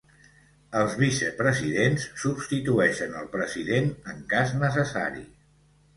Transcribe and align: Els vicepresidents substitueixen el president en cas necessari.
Els 0.79 0.93
vicepresidents 1.01 2.07
substitueixen 2.23 3.13
el 3.21 3.27
president 3.35 3.95
en 4.15 4.27
cas 4.33 4.59
necessari. 4.63 5.27